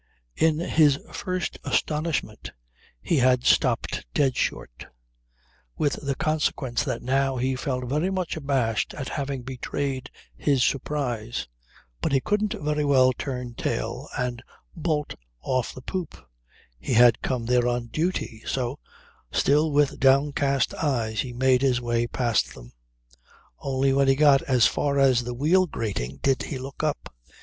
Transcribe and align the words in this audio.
In 0.35 0.57
his 0.57 0.97
first 1.13 1.59
astonishment 1.63 2.53
he 3.03 3.17
had 3.17 3.43
stopped 3.45 4.03
dead 4.15 4.35
short, 4.35 4.87
with 5.77 5.93
the 6.01 6.15
consequence 6.15 6.83
that 6.83 7.03
now 7.03 7.37
he 7.37 7.55
felt 7.55 7.85
very 7.87 8.09
much 8.09 8.35
abashed 8.35 8.95
at 8.95 9.09
having 9.09 9.43
betrayed 9.43 10.09
his 10.35 10.63
surprise. 10.63 11.47
But 12.01 12.13
he 12.13 12.19
couldn't 12.19 12.55
very 12.59 12.83
well 12.83 13.13
turn 13.13 13.53
tail 13.53 14.07
and 14.17 14.41
bolt 14.75 15.13
off 15.41 15.71
the 15.71 15.83
poop. 15.83 16.17
He 16.79 16.93
had 16.93 17.21
come 17.21 17.45
there 17.45 17.67
on 17.67 17.85
duty. 17.85 18.41
So, 18.47 18.79
still 19.31 19.69
with 19.71 19.99
downcast 19.99 20.73
eyes, 20.73 21.19
he 21.19 21.31
made 21.31 21.61
his 21.61 21.79
way 21.79 22.07
past 22.07 22.55
them. 22.55 22.71
Only 23.59 23.93
when 23.93 24.07
he 24.07 24.15
got 24.15 24.41
as 24.41 24.65
far 24.65 24.97
as 24.97 25.25
the 25.25 25.35
wheel 25.35 25.67
grating 25.67 26.17
did 26.23 26.41
he 26.41 26.57
look 26.57 26.81
up. 26.81 27.13